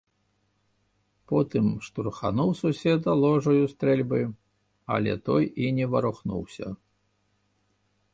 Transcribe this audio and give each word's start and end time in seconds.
Потым 1.31 1.65
штурхануў 1.87 2.49
суседа 2.61 3.11
ложаю 3.23 3.65
стрэльбы, 3.73 4.21
але 4.97 5.13
той 5.29 5.43
і 5.67 5.71
не 5.81 5.85
варухнуўся. 5.97 6.67